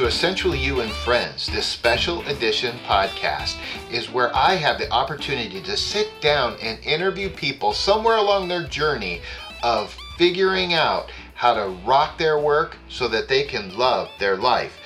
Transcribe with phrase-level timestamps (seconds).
[0.00, 1.46] to Essentially You and Friends.
[1.46, 3.58] This special edition podcast
[3.92, 8.66] is where I have the opportunity to sit down and interview people somewhere along their
[8.66, 9.20] journey
[9.62, 14.78] of figuring out how to rock their work so that they can love their life.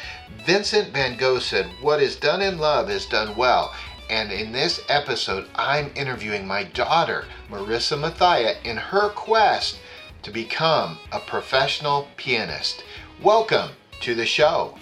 [0.44, 3.72] Vincent van Gogh said, What is done in love is done well.
[4.10, 9.78] And in this episode, I'm interviewing my daughter, Marissa Mathia, in her quest
[10.24, 12.82] to become a professional pianist.
[13.22, 13.70] Welcome
[14.04, 14.76] to the show.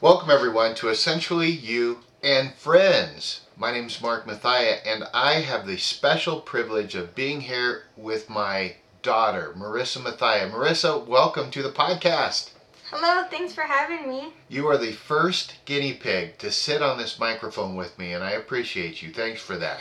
[0.00, 3.42] Welcome, everyone, to Essentially You and Friends.
[3.56, 8.28] My name is Mark Mathia, and I have the special privilege of being here with
[8.28, 10.50] my daughter, Marissa Mathia.
[10.50, 12.50] Marissa, welcome to the podcast.
[12.90, 14.32] Hello, thanks for having me.
[14.48, 18.32] You are the first guinea pig to sit on this microphone with me, and I
[18.32, 19.12] appreciate you.
[19.12, 19.78] Thanks for that.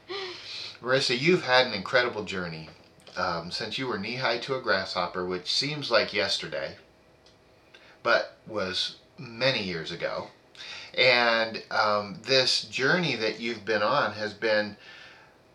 [0.80, 2.68] Marissa, you've had an incredible journey
[3.16, 6.76] um, since you were knee high to a grasshopper, which seems like yesterday,
[8.02, 10.28] but was many years ago.
[10.96, 14.76] And um, this journey that you've been on has been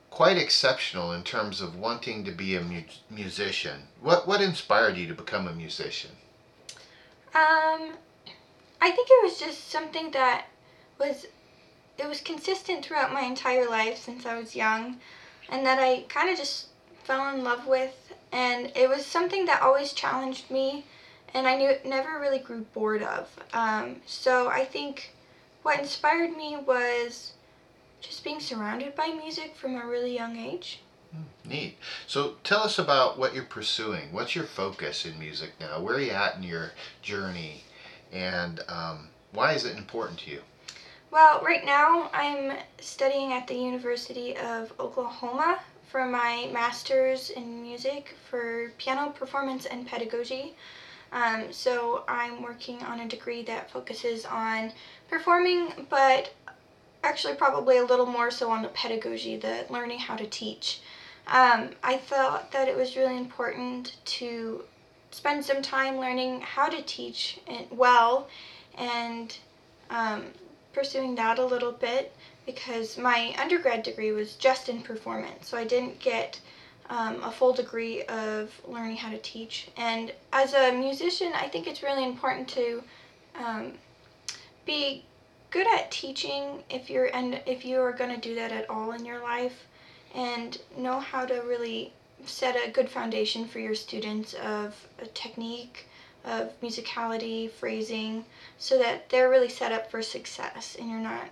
[0.10, 3.84] quite exceptional in terms of wanting to be a mu- musician.
[4.02, 6.12] What what inspired you to become a musician?
[7.36, 7.94] Um,
[8.82, 10.48] I think it was just something that
[10.98, 11.28] was
[12.00, 14.98] it was consistent throughout my entire life since I was young,
[15.50, 16.68] and that I kind of just
[17.08, 20.86] fell in love with, and it was something that always challenged me,
[21.34, 23.30] and I knew never really grew bored of.
[23.54, 25.16] Um, so I think
[25.64, 27.32] what inspired me was
[28.02, 30.82] just being surrounded by music from a really young age.
[31.46, 31.78] Neat.
[32.06, 34.12] So tell us about what you're pursuing.
[34.12, 35.80] What's your focus in music now?
[35.80, 37.64] Where are you at in your journey?
[38.12, 40.42] And um, why is it important to you?
[41.10, 48.16] Well, right now I'm studying at the University of Oklahoma for my master's in music
[48.30, 50.56] for piano performance and pedagogy.
[51.12, 54.74] Um, so I'm working on a degree that focuses on
[55.10, 56.34] performing, but
[57.04, 60.82] actually probably a little more so on the pedagogy, the learning how to teach.
[61.28, 64.64] Um, I thought that it was really important to
[65.12, 67.40] spend some time learning how to teach
[67.72, 68.28] well
[68.78, 69.38] and
[69.90, 70.26] um,
[70.74, 72.14] pursuing that a little bit
[72.48, 76.40] because my undergrad degree was just in performance, so I didn't get
[76.90, 79.68] um, a full degree of learning how to teach.
[79.76, 82.82] And as a musician, I think it's really important to
[83.36, 83.74] um,
[84.66, 85.04] be
[85.52, 88.94] good at teaching if you're and if you are going to do that at all
[88.94, 89.68] in your life,
[90.16, 91.92] and know how to really
[92.26, 95.88] set a good foundation for your students of a technique
[96.24, 98.24] of musicality, phrasing,
[98.58, 101.28] so that they're really set up for success and you're not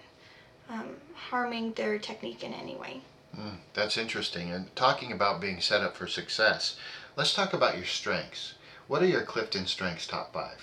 [0.70, 3.02] um, harming their technique in any way.
[3.38, 4.52] Mm, that's interesting.
[4.52, 6.78] And talking about being set up for success,
[7.16, 8.54] let's talk about your strengths.
[8.88, 10.58] What are your Clifton Strengths top five?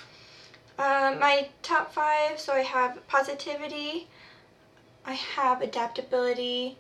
[0.78, 4.08] Uh, my top five so I have positivity,
[5.04, 6.78] I have adaptability,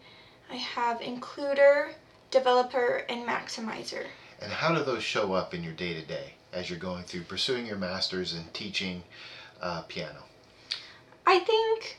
[0.50, 1.92] I have includer,
[2.30, 4.06] developer, and maximizer.
[4.40, 7.22] And how do those show up in your day to day as you're going through
[7.22, 9.02] pursuing your master's and teaching
[9.60, 10.24] uh, piano?
[11.26, 11.98] I think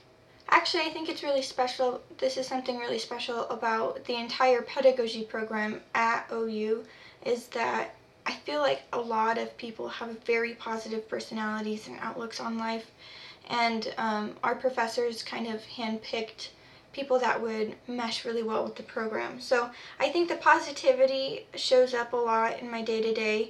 [0.56, 2.00] Actually, I think it's really special.
[2.20, 6.86] This is something really special about the entire pedagogy program at OU
[7.26, 7.96] is that
[8.28, 12.92] I feel like a lot of people have very positive personalities and outlooks on life,
[13.50, 16.50] and um, our professors kind of handpicked
[16.94, 19.42] people that would mesh really well with the program.
[19.42, 23.50] So I think the positivity shows up a lot in my day to day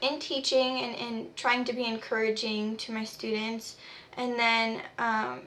[0.00, 3.76] in teaching and in trying to be encouraging to my students.
[4.16, 5.40] And then um,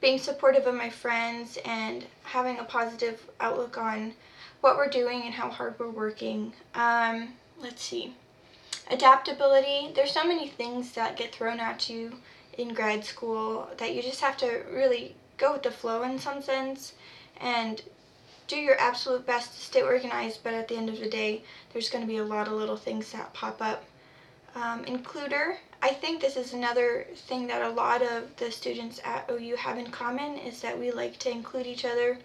[0.00, 4.12] being supportive of my friends and having a positive outlook on
[4.60, 6.52] what we're doing and how hard we're working.
[6.74, 8.14] Um, let's see.
[8.90, 9.92] Adaptability.
[9.94, 12.12] There's so many things that get thrown at you
[12.56, 16.42] in grad school that you just have to really go with the flow in some
[16.42, 16.94] sense
[17.40, 17.82] and
[18.48, 21.42] do your absolute best to stay organized, but at the end of the day,
[21.72, 23.84] there's going to be a lot of little things that pop up.
[24.54, 25.56] Um, includer.
[25.80, 29.78] I think this is another thing that a lot of the students at OU have
[29.78, 32.18] in common is that we like to include each other.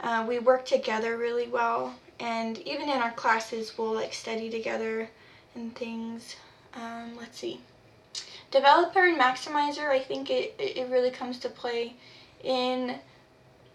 [0.00, 5.10] Uh, we work together really well, and even in our classes, we'll like study together
[5.54, 6.36] and things.
[6.74, 7.60] Um, let's see.
[8.50, 11.94] Developer and maximizer, I think it, it really comes to play
[12.42, 12.98] in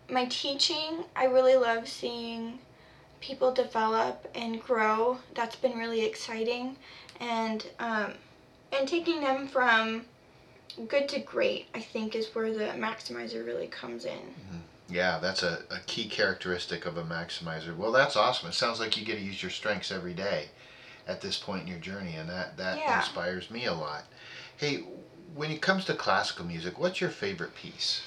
[0.10, 1.04] my teaching.
[1.16, 2.60] I really love seeing
[3.22, 5.19] people develop and grow.
[5.36, 6.75] That's been really exciting.
[7.19, 8.13] And um,
[8.71, 10.06] and taking them from
[10.88, 14.12] good to great, I think, is where the maximizer really comes in.
[14.12, 14.57] Mm-hmm.
[14.89, 17.75] Yeah, that's a, a key characteristic of a maximizer.
[17.75, 18.50] Well, that's awesome.
[18.50, 20.50] It sounds like you get to use your strengths every day.
[21.07, 22.97] at this point in your journey, and that that Yeah.
[22.97, 24.06] inspires me a lot.
[24.57, 24.77] Hey,
[25.35, 28.01] when it comes to classical music, what's your favorite piece?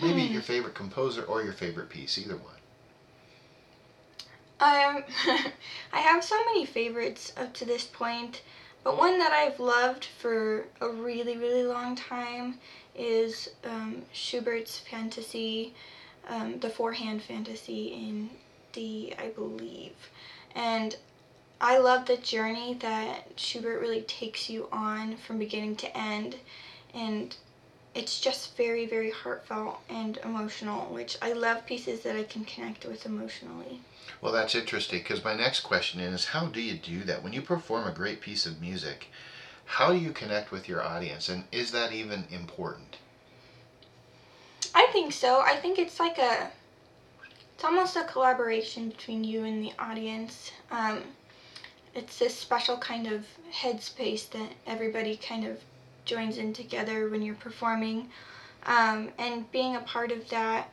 [0.00, 0.32] Maybe Hmm.
[0.34, 2.54] your favorite composer or your favorite piece, either one.
[4.60, 5.02] Um,
[5.92, 8.42] I have so many favorites up to this point,
[8.82, 12.58] but one that I've loved for a really, really long time
[12.94, 15.74] is um, Schubert's Fantasy,
[16.28, 18.30] um, the four-hand Fantasy in
[18.72, 19.94] D, I believe.
[20.54, 20.96] And
[21.60, 26.36] I love the journey that Schubert really takes you on from beginning to end,
[26.94, 27.36] and
[27.94, 32.84] it's just very, very heartfelt and emotional, which I love pieces that I can connect
[32.84, 33.80] with emotionally.
[34.20, 37.22] Well, that's interesting because my next question is how do you do that?
[37.22, 39.08] When you perform a great piece of music,
[39.64, 42.98] how do you connect with your audience and is that even important?
[44.74, 45.40] I think so.
[45.40, 46.50] I think it's like a,
[47.54, 50.52] it's almost a collaboration between you and the audience.
[50.70, 51.02] Um,
[51.94, 55.58] it's this special kind of headspace that everybody kind of
[56.04, 58.08] joins in together when you're performing,
[58.66, 60.70] um, and being a part of that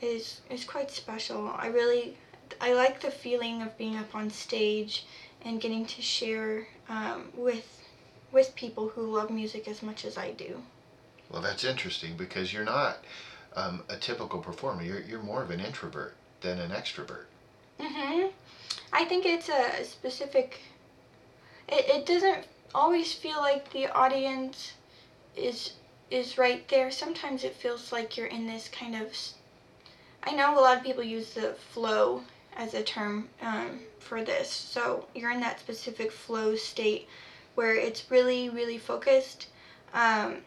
[0.00, 1.48] is is quite special.
[1.56, 2.16] I really,
[2.60, 5.06] I like the feeling of being up on stage
[5.42, 7.80] and getting to share um, with
[8.32, 10.62] with people who love music as much as I do.
[11.30, 12.98] Well, that's interesting because you're not
[13.56, 14.82] um, a typical performer.
[14.82, 17.24] You're, you're more of an introvert than an extrovert.
[17.80, 18.30] Mhm.
[18.92, 20.60] I think it's a specific.
[21.68, 24.72] It, it doesn't always feel like the audience
[25.36, 25.72] is
[26.10, 26.90] is right there.
[26.90, 29.16] Sometimes it feels like you're in this kind of.
[30.22, 32.22] I know a lot of people use the flow
[32.56, 34.50] as a term um, for this.
[34.50, 37.08] So you're in that specific flow state
[37.54, 39.48] where it's really really focused,
[39.92, 40.38] um,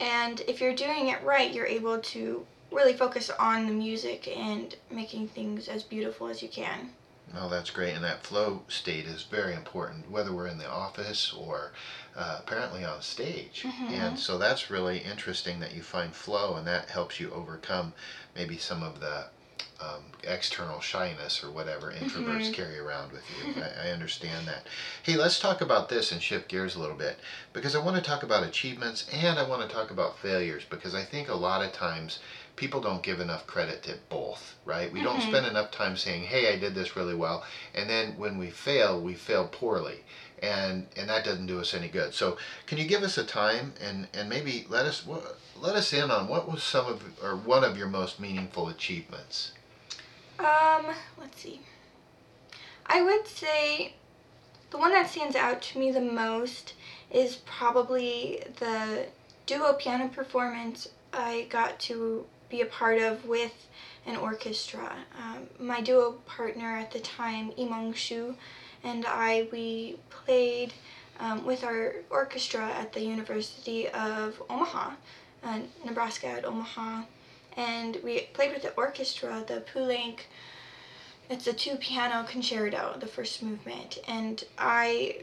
[0.00, 4.76] and if you're doing it right, you're able to really focus on the music and
[4.90, 6.90] making things as beautiful as you can.
[7.34, 7.94] No, that's great.
[7.94, 11.72] And that flow state is very important, whether we're in the office or
[12.14, 13.64] uh, apparently on stage.
[13.66, 13.90] Mhm.
[13.90, 17.92] And so that's really interesting that you find flow and that helps you overcome
[18.34, 19.26] maybe some of the
[19.80, 22.52] um, external shyness or whatever introverts Mhm.
[22.52, 23.60] carry around with you.
[23.60, 24.68] I, I understand that.
[25.02, 27.18] Hey, let's talk about this and shift gears a little bit
[27.52, 30.94] because I want to talk about achievements and I want to talk about failures because
[30.94, 32.18] I think a lot of times
[32.56, 34.92] people don't give enough credit to both, right?
[34.92, 35.28] We don't Mhm.
[35.28, 37.44] spend enough time saying, "Hey, I did this really well,"
[37.74, 40.04] and then when we fail, we fail poorly,
[40.40, 42.14] and and that doesn't do us any good.
[42.14, 45.04] So, can you give us a time and and maybe let us
[45.56, 49.52] let us in on what was some of or one of your most meaningful achievements?
[50.38, 51.60] Um, let's see.
[52.86, 53.94] I would say
[54.70, 56.74] the one that stands out to me the most
[57.10, 59.06] is probably the
[59.46, 63.66] duo piano performance I got to be a part of with
[64.06, 64.92] an orchestra.
[65.18, 68.36] Um, my duo partner at the time, Imong Shu,
[68.84, 70.74] and I, we played
[71.18, 74.90] um, with our orchestra at the University of Omaha,
[75.42, 77.04] uh, Nebraska at Omaha,
[77.56, 80.20] and we played with the orchestra, the Poulenc
[81.30, 85.22] it's a two piano concerto, the first movement, and I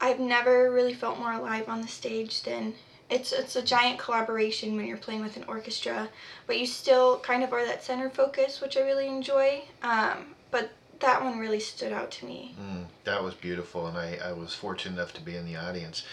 [0.00, 2.74] I've never really felt more alive on the stage than
[3.10, 6.08] it's it's a giant collaboration when you're playing with an orchestra,
[6.46, 9.62] but you still kind of are that center focus, which I really enjoy.
[9.82, 10.70] Um, but
[11.00, 12.54] that one really stood out to me.
[12.60, 16.04] Mm, that was beautiful, and I, I was fortunate enough to be in the audience.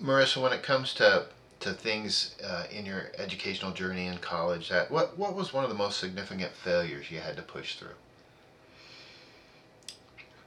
[0.00, 1.26] Marissa, when it comes to
[1.60, 5.70] to things uh, in your educational journey in college, that what what was one of
[5.70, 7.96] the most significant failures you had to push through?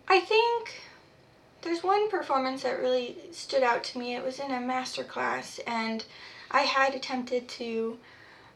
[0.08, 0.82] I think
[1.62, 4.16] there's one performance that really stood out to me.
[4.16, 6.04] It was in a master class, and
[6.50, 7.98] I had attempted to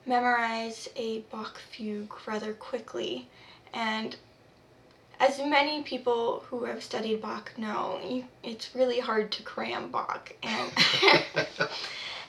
[0.06, 3.28] memorize a Bach fugue rather quickly.
[3.74, 4.16] And
[5.20, 10.34] as many people who have studied Bach know, you, it's really hard to cram Bach.
[10.44, 10.72] And,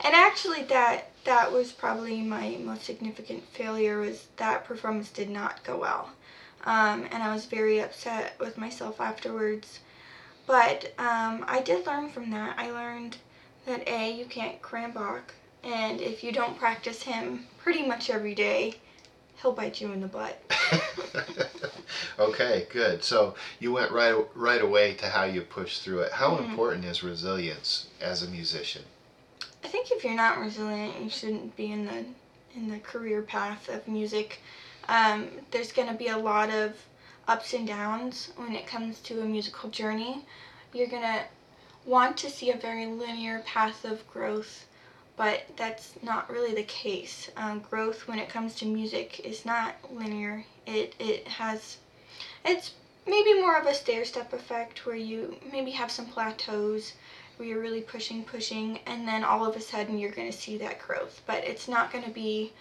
[0.04, 3.98] and actually, that that was probably my most significant failure.
[3.98, 6.10] Was that performance did not go well
[6.66, 9.78] um, and I was very upset with myself afterwards.
[10.46, 12.54] But um, I did learn from that.
[12.58, 13.16] I learned
[13.66, 15.34] that A, you can't cram Bach,
[15.64, 18.74] and if you don't practice him pretty much every day,
[19.42, 20.40] he'll bite you in the butt.
[22.18, 23.02] okay, good.
[23.02, 26.12] So you went right right away to how you pushed through it.
[26.12, 26.48] How Mhm.
[26.48, 28.84] important is resilience as a musician?
[29.64, 32.04] I think if you're not resilient, you shouldn't be in the
[32.54, 34.40] in the career path of music.
[34.88, 36.76] Um, there's going to be a lot of
[37.28, 40.24] ups and downs when it comes to a musical journey.
[40.72, 41.24] You're going to
[41.84, 44.66] want to see a very linear path of growth,
[45.16, 47.30] but that's not really the case.
[47.36, 50.44] Um, growth when it comes to music is not linear.
[50.66, 51.78] It it has
[52.44, 52.72] it's
[53.06, 56.92] maybe more of a stair step effect where you maybe have some plateaus
[57.36, 60.56] where you're really pushing, pushing, and then all of a sudden you're going to see
[60.58, 61.22] that growth.
[61.26, 62.52] But it's not going to be,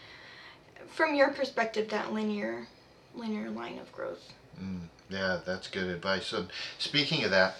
[0.88, 2.68] from your perspective, that linear,
[3.16, 4.34] linear line of growth.
[4.62, 6.26] Mm, yeah, that's good advice.
[6.28, 6.46] So,
[6.78, 7.58] speaking of that,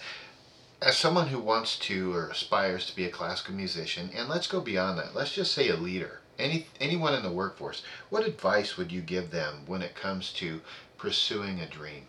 [0.82, 4.60] as someone who wants to or aspires to be a classical musician, and let's go
[4.60, 8.92] beyond that, let's just say a leader, any anyone in the workforce, what advice would
[8.92, 10.60] you give them when it comes to
[10.98, 12.06] pursuing a dream?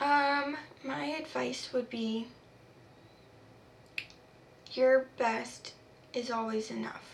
[0.00, 2.26] Um, my advice would be
[4.72, 5.72] your best
[6.12, 7.13] is always enough.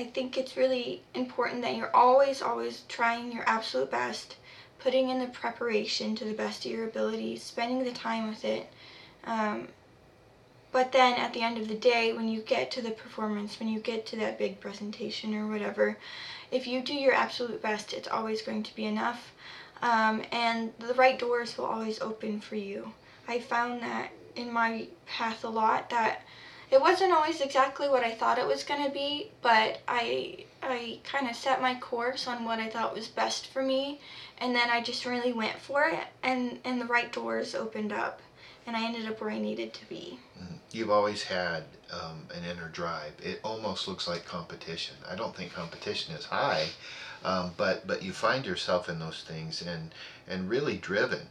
[0.00, 4.36] I think it's really important that you're always, always trying your absolute best,
[4.78, 8.66] putting in the preparation to the best of your ability, spending the time with it.
[9.24, 9.68] Um,
[10.72, 13.68] but then at the end of the day, when you get to the performance, when
[13.68, 15.98] you get to that big presentation or whatever,
[16.50, 19.34] if you do your absolute best, it's always going to be enough
[19.82, 22.94] um, and the right doors will always open for you.
[23.28, 26.22] I found that in my path a lot that
[26.70, 30.98] it wasn't always exactly what I thought it was going to be, but I I
[31.04, 34.00] kind of set my course on what I thought was best for me,
[34.38, 38.20] and then I just really went for it, and and the right doors opened up,
[38.66, 40.18] and I ended up where I needed to be.
[40.38, 40.54] Mm-hmm.
[40.70, 43.14] You've always had um, an inner drive.
[43.20, 44.96] It almost looks like competition.
[45.08, 46.68] I don't think competition is high,
[47.24, 49.92] um, but but you find yourself in those things and
[50.28, 51.26] and really driven.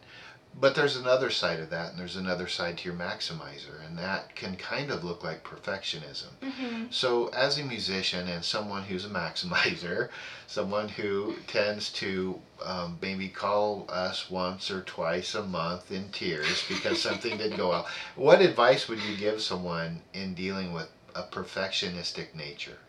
[0.62, 4.36] But there's another side of that, and there's another side to your maximizer, and that
[4.36, 6.32] can kind of look like perfectionism.
[6.42, 6.86] Mm-hmm.
[6.90, 10.10] So, as a musician and someone who's a maximizer,
[10.48, 16.66] someone who tends to um, maybe call us once or twice a month in tears
[16.68, 17.88] because something didn't go well,
[18.18, 22.80] what advice would you give someone in dealing with a perfectionistic nature?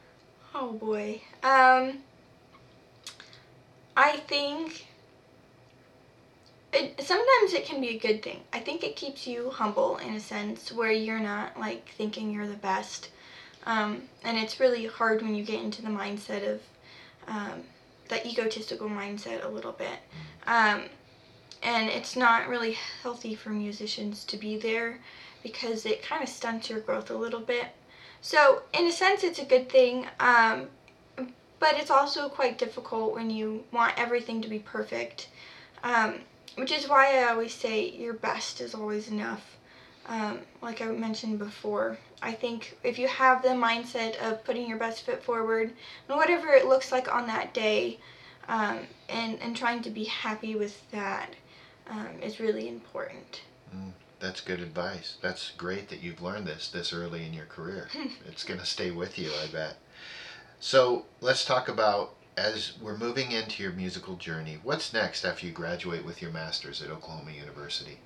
[0.56, 1.22] Oh boy.
[1.44, 1.98] Um,
[3.96, 4.86] I think
[6.72, 8.40] it, sometimes it can be a good thing.
[8.52, 12.46] I think it keeps you humble in a sense where you're not like thinking you're
[12.46, 13.08] the best.
[13.66, 16.60] Um, and it's really hard when you get into the mindset of
[17.28, 17.62] um,
[18.08, 19.98] the egotistical mindset a little bit.
[20.46, 20.84] Um,
[21.62, 24.98] and it's not really healthy for musicians to be there
[25.42, 27.66] because it kind of stunts your growth a little bit.
[28.22, 30.06] So, in a sense, it's a good thing.
[30.20, 30.68] Um,
[31.58, 35.28] but it's also quite difficult when you want everything to be perfect.
[35.84, 36.20] Um,
[36.56, 39.56] which is why I always say your best is always enough.
[40.06, 44.78] Um, like I mentioned before, I think if you have the mindset of putting your
[44.78, 45.72] best foot forward,
[46.08, 47.98] and whatever it looks like on that day,
[48.48, 51.30] um, and, and trying to be happy with that
[51.88, 53.42] um, is really important.
[53.74, 55.16] Mm, that's good advice.
[55.22, 57.88] That's great that you've learned this this early in your career.
[58.26, 59.76] it's going to stay with you, I bet.
[60.58, 64.58] So let's talk about as we're moving into your musical journey.
[64.62, 67.98] What's next after you graduate with your master's at Oklahoma University?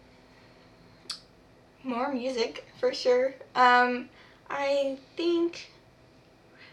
[1.84, 3.34] More music, for sure.
[3.54, 4.08] Um,
[4.50, 5.70] I think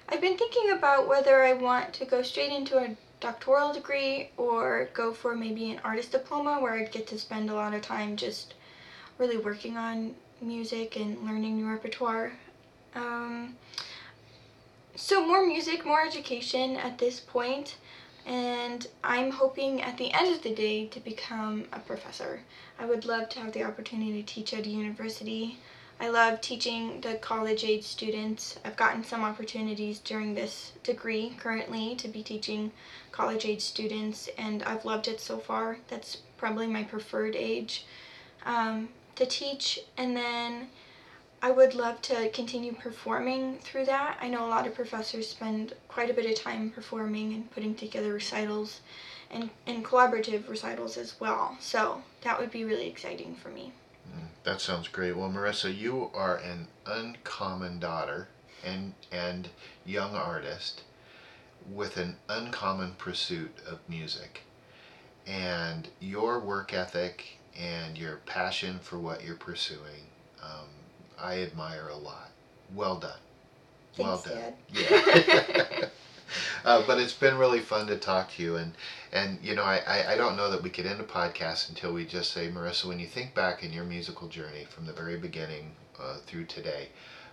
[0.09, 4.89] I've been thinking about whether I want to go straight into a doctoral degree or
[4.93, 8.15] go for maybe an artist diploma where I'd get to spend a lot of time
[8.15, 8.55] just
[9.19, 12.31] really working on music and learning new repertoire.
[12.95, 13.55] Um,
[15.01, 17.75] so more music, more education at this point,
[18.27, 22.41] and I'm hoping at the end of the day to become a professor.
[22.77, 25.57] I would love to have the opportunity to teach at a university.
[25.99, 28.59] I love teaching the college age students.
[28.63, 32.71] I've gotten some opportunities during this degree currently to be teaching
[33.11, 35.77] college age students, and I've loved it so far.
[35.87, 37.87] That's probably my preferred age
[38.45, 39.79] um, to teach.
[39.97, 40.67] And then
[41.43, 44.19] I would love to continue performing through that.
[44.21, 47.73] I know a lot of professors spend quite a bit of time performing and putting
[47.73, 48.81] together recitals
[49.31, 51.57] and, and collaborative recitals as well.
[51.59, 53.73] So that would be really exciting for me.
[54.07, 55.17] Mm, that sounds great.
[55.17, 58.27] Well, Marissa, you are an uncommon daughter
[58.63, 59.49] and and
[59.83, 60.83] young artist
[61.67, 64.41] with an uncommon pursuit of music.
[65.25, 70.05] And your work ethic and your passion for what you're pursuing
[70.41, 70.67] um,
[71.21, 72.31] I admire a lot.
[72.73, 73.11] Well done.
[73.93, 74.53] Thanks, well done.
[74.69, 75.85] Yeah.
[76.65, 78.73] uh, but it's been really fun to talk to you, and
[79.11, 81.93] and you know I, I, I don't know that we could end a podcast until
[81.93, 85.17] we just say, Marissa, when you think back in your musical journey from the very
[85.17, 86.89] beginning uh, through today,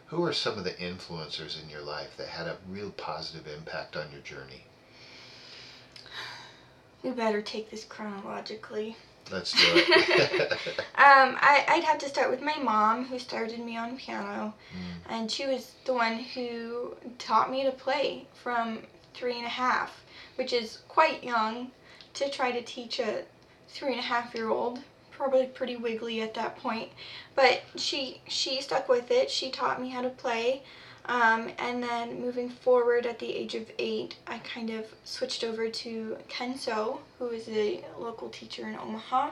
[0.07, 3.97] who are some of the influencers in your life that had a real positive impact
[3.97, 4.64] on your journey?
[7.02, 8.97] We better take this chronologically.
[9.30, 10.52] Let's do it.
[10.97, 15.11] um, I, I'd have to start with my mom, who started me on piano, mm.
[15.11, 18.80] and she was the one who taught me to play from
[19.14, 20.04] three and a half,
[20.37, 21.70] which is quite young
[22.14, 23.25] to try to teach a
[23.68, 24.80] three and a half year old
[25.11, 26.90] probably pretty wiggly at that point
[27.35, 30.62] but she she stuck with it she taught me how to play
[31.08, 35.68] um, and then moving forward at the age of eight i kind of switched over
[35.68, 39.30] to kenso who is a local teacher in omaha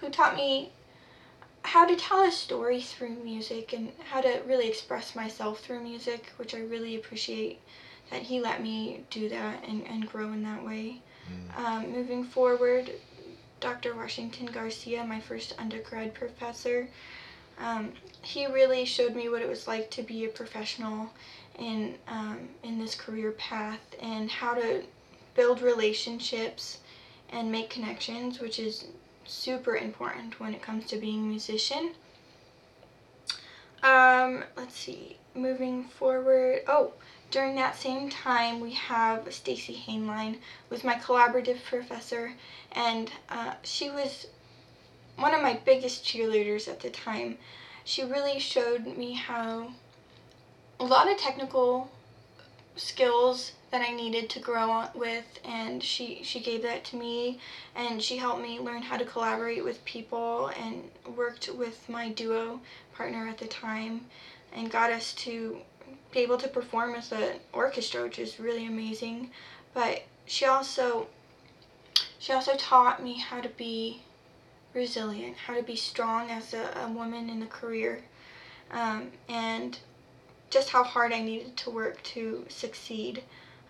[0.00, 0.70] who taught me
[1.62, 6.32] how to tell a story through music and how to really express myself through music
[6.36, 7.60] which i really appreciate
[8.10, 11.58] that he let me do that and, and grow in that way mm.
[11.64, 12.90] um, moving forward
[13.64, 13.94] Dr.
[13.94, 16.86] Washington Garcia, my first undergrad professor.
[17.58, 17.92] Um,
[18.22, 21.10] he really showed me what it was like to be a professional
[21.58, 24.82] in um, in this career path and how to
[25.34, 26.78] build relationships
[27.30, 28.86] and make connections, which is
[29.24, 31.92] super important when it comes to being a musician.
[33.82, 36.62] Um, let's see, moving forward.
[36.66, 36.92] Oh,
[37.30, 40.38] during that same time, we have Stacy Hainline,
[40.70, 42.34] was my collaborative professor,
[42.72, 44.28] and uh, she was
[45.16, 47.38] one of my biggest cheerleaders at the time.
[47.84, 49.72] She really showed me how
[50.80, 51.90] a lot of technical
[52.76, 57.38] skills that I needed to grow with and she she gave that to me
[57.74, 62.60] and she helped me learn how to collaborate with people and worked with my duo
[62.94, 64.06] partner at the time
[64.52, 65.58] and got us to
[66.12, 69.30] be able to perform with an orchestra, which is really amazing.
[69.72, 71.08] But she also
[72.18, 74.02] she also taught me how to be
[74.74, 78.02] resilient, how to be strong as a, a woman in a career,
[78.70, 79.78] um, and
[80.50, 83.22] just how hard I needed to work to succeed.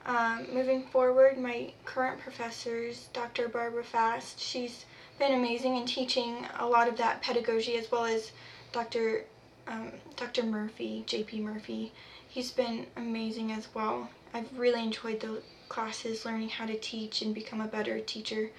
[0.07, 3.49] Um, moving forward, my current professors, Dr.
[3.49, 4.85] Barbara Fast, she's
[5.19, 8.33] been amazing in teaching a lot of that pedagogy as well as
[8.73, 9.25] Dr.
[9.67, 10.43] Um, Dr.
[10.43, 11.41] Murphy, J.P.
[11.41, 11.93] Murphy
[12.35, 14.09] he's been amazing as well.
[14.35, 18.51] I've really enjoyed the classes, learning how to teach and become a better teacher.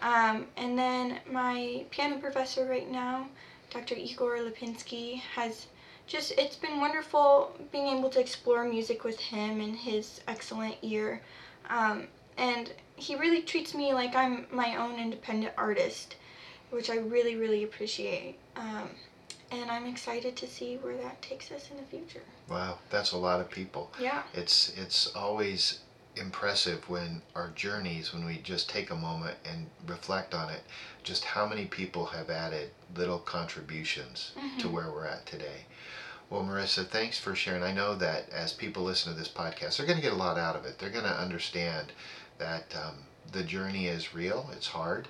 [0.00, 3.28] Um, and then my piano professor right now,
[3.70, 3.94] Dr.
[3.94, 5.66] Igor Lipinski, has
[6.06, 11.20] just, it's been wonderful being able to explore music with him and his excellent ear.
[11.68, 16.16] Um, and he really treats me like I'm my own independent artist,
[16.70, 18.36] which I really, really appreciate.
[18.56, 18.90] Um,
[19.50, 22.22] and I'm excited to see where that takes us in the future.
[22.48, 23.90] Wow, that's a lot of people.
[24.00, 24.22] Yeah.
[24.34, 25.80] It's it's always
[26.18, 30.62] impressive when our journeys when we just take a moment and reflect on it
[31.02, 34.58] just how many people have added little contributions mm-hmm.
[34.58, 35.64] to where we're at today
[36.30, 39.86] well marissa thanks for sharing i know that as people listen to this podcast they're
[39.86, 41.92] going to get a lot out of it they're going to understand
[42.38, 42.94] that um,
[43.32, 45.08] the journey is real it's hard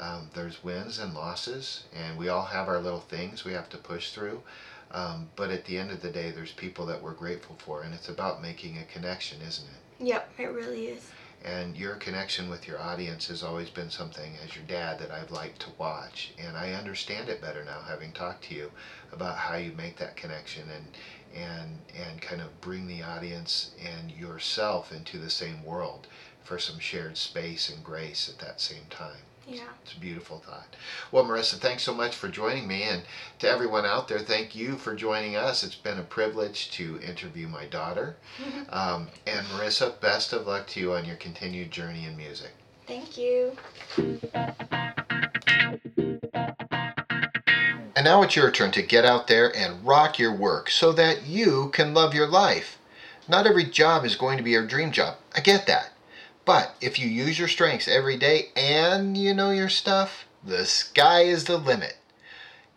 [0.00, 3.76] um, there's wins and losses, and we all have our little things we have to
[3.76, 4.42] push through.
[4.90, 7.92] Um, but at the end of the day, there's people that we're grateful for, and
[7.92, 9.80] it's about making a connection, isn't it?
[10.00, 11.10] Yep, it really is.
[11.44, 15.30] And your connection with your audience has always been something, as your dad, that I've
[15.30, 16.32] liked to watch.
[16.38, 18.72] And I understand it better now, having talked to you
[19.12, 20.86] about how you make that connection and
[21.34, 26.06] and and kind of bring the audience and yourself into the same world
[26.42, 29.27] for some shared space and grace at that same time.
[29.48, 29.62] Yeah.
[29.82, 30.76] It's a beautiful thought.
[31.10, 32.82] Well, Marissa, thanks so much for joining me.
[32.82, 33.02] And
[33.38, 35.64] to everyone out there, thank you for joining us.
[35.64, 38.16] It's been a privilege to interview my daughter.
[38.68, 42.50] um, and Marissa, best of luck to you on your continued journey in music.
[42.86, 43.56] Thank you.
[47.96, 51.26] And now it's your turn to get out there and rock your work so that
[51.26, 52.78] you can love your life.
[53.28, 55.16] Not every job is going to be your dream job.
[55.34, 55.90] I get that.
[56.48, 61.24] But if you use your strengths every day and you know your stuff, the sky
[61.24, 61.98] is the limit.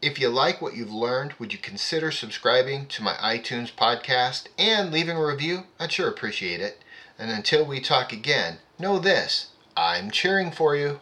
[0.01, 4.91] If you like what you've learned, would you consider subscribing to my iTunes podcast and
[4.91, 5.67] leaving a review?
[5.79, 6.83] I'd sure appreciate it.
[7.17, 10.99] And until we talk again, know this I'm cheering for you.